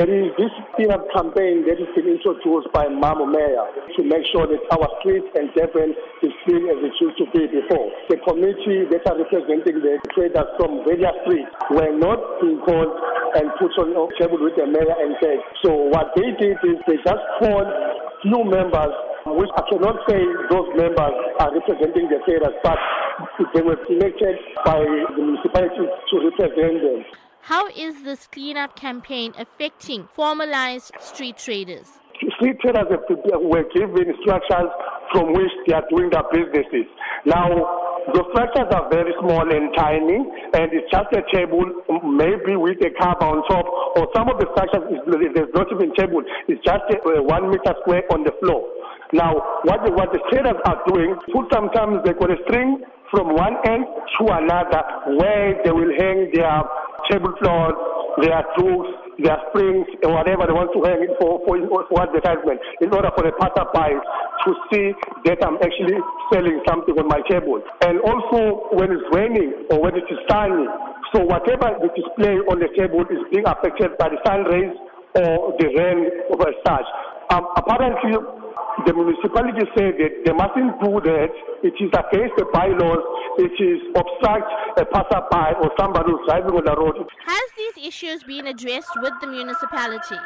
[0.00, 0.48] There is this
[0.80, 5.28] cleanup campaign that has been introduced by Mamo Mayor to make sure that our streets
[5.36, 5.92] and Durban
[6.24, 7.92] is clean as it used to be before.
[8.08, 12.96] The committee that are representing the traders from various streets were not being called
[13.36, 15.36] and put on a table with the mayor and said.
[15.60, 17.68] So what they did is they just called
[18.24, 18.96] few members,
[19.36, 21.12] which I cannot say those members
[21.44, 22.80] are representing the traders, but
[23.52, 27.04] they were selected by the municipality to represent them.
[27.42, 31.88] How is this cleanup campaign affecting formalized street traders?
[32.36, 34.70] Street traders were given instructions
[35.10, 36.86] from which they are doing their businesses.
[37.24, 37.48] Now,
[38.12, 40.20] the structures are very small and tiny,
[40.52, 41.64] and it's just a table,
[42.04, 45.96] maybe with a cover on top, or some of the structures, is, there's not even
[45.96, 48.68] table, it's just a, one meter square on the floor.
[49.12, 49.34] Now,
[49.64, 51.16] what the, what the traders are doing,
[51.50, 53.84] sometimes they got a string from one end
[54.18, 54.82] to another
[55.18, 56.62] where they will hang their
[57.10, 57.76] tablecloths,
[58.22, 58.86] their tools,
[59.18, 63.10] their springs, and whatever they want to hang it for, for, for advertisement in order
[63.12, 63.98] for the passerby
[64.46, 64.86] to see
[65.28, 66.00] that I'm actually
[66.32, 67.60] selling something on my table.
[67.84, 70.64] And also when it's raining or when it is sunny,
[71.12, 74.72] so whatever the display on the table is being affected by the sun rays
[75.18, 76.88] or the rain of such.
[77.34, 78.14] Um, apparently,
[78.86, 81.30] the municipality said that they mustn't do that.
[81.66, 83.04] It is against the bylaws.
[83.42, 84.48] It is obstruct
[84.80, 86.96] a passerby or somebody who's driving on the road.
[87.28, 90.16] Has these issues been addressed with the municipality?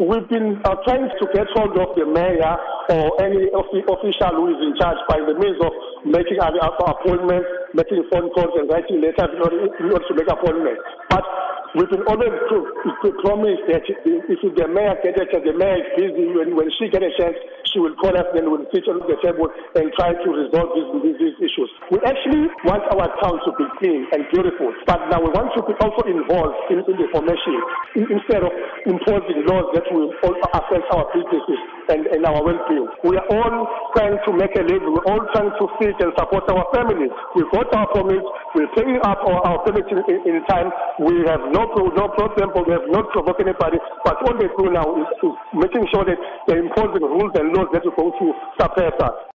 [0.00, 2.56] We've been uh, trying to get hold of the mayor
[2.88, 5.72] or any of the official who is in charge by the means of
[6.08, 10.80] making appointments, making phone calls, and writing letters in order, in order to make appointments.
[11.12, 11.22] But
[11.72, 12.56] We've been always to,
[13.00, 16.68] to promise that if the mayor gets a chance, the mayor is busy, when, when
[16.76, 17.32] she gets a chance,
[17.72, 21.16] she will call us, then we'll sit on the table and try to resolve these,
[21.18, 21.70] these, issues.
[21.90, 25.64] We actually want our town to be clean and beautiful, but now we want to
[25.64, 27.56] be also involved in, in the formation
[27.96, 28.52] instead of
[28.86, 32.86] imposing laws that will affect our businesses and, and our well-being.
[33.08, 33.56] We are all
[33.96, 34.92] trying to make a living.
[34.92, 37.10] We're all trying to feed and support our families.
[37.34, 38.26] We've got our permits.
[38.54, 40.70] We're paying up our, our permits in, in, time.
[41.00, 43.78] We have no no, problem, we have not provoked anybody.
[44.04, 47.61] But all they do now is, is making sure that they're imposing rules and laws
[47.72, 49.22] that are going to suppress us.